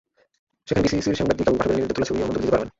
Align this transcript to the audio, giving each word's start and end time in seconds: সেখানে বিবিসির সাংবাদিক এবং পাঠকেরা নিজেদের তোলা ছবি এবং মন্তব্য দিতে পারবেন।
সেখানে 0.67 0.81
বিবিসির 0.87 1.17
সাংবাদিক 1.19 1.45
এবং 1.47 1.57
পাঠকেরা 1.59 1.77
নিজেদের 1.77 1.95
তোলা 1.97 2.07
ছবি 2.07 2.17
এবং 2.19 2.23
মন্তব্য 2.27 2.43
দিতে 2.43 2.53
পারবেন। 2.55 2.69